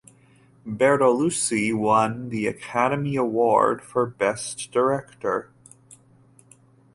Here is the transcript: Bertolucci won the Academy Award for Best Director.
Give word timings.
Bertolucci 0.65 1.75
won 1.77 2.29
the 2.29 2.47
Academy 2.47 3.15
Award 3.15 3.83
for 3.83 4.07
Best 4.07 4.71
Director. 4.71 5.51